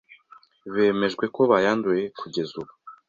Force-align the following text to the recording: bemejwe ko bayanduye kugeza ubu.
bemejwe 0.73 1.25
ko 1.35 1.41
bayanduye 1.51 2.03
kugeza 2.19 2.53
ubu. 2.61 2.73